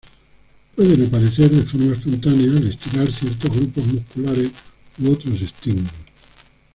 Pueden 0.75 1.05
aparecer 1.05 1.51
de 1.51 1.61
forma 1.61 1.93
espontánea, 1.93 2.49
al 2.57 2.71
estirar 2.71 3.11
ciertos 3.13 3.55
grupos 3.55 3.85
musculares 3.85 4.49
u 4.97 5.11
otros 5.11 5.39
estímulos. 5.39 5.91